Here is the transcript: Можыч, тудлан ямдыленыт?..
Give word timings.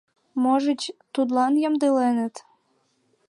Можыч, 0.43 0.81
тудлан 1.13 1.53
ямдыленыт?.. 1.67 2.35